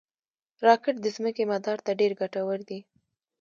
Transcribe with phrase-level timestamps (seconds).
[0.65, 2.79] راکټ د ځمکې مدار ته ډېر ګټور دي